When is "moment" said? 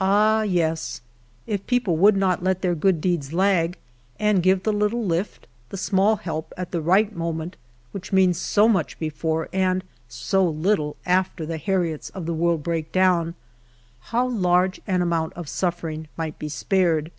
7.14-7.58